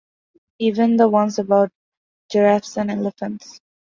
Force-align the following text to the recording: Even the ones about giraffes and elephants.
Even 0.57 0.95
the 0.97 1.07
ones 1.07 1.37
about 1.37 1.69
giraffes 2.31 2.75
and 2.75 2.89
elephants. 2.89 3.59